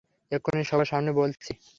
এক্ষুনি 0.31 0.63
সবার 0.69 0.87
সামনে 0.91 1.11
বলছি! 1.19 1.51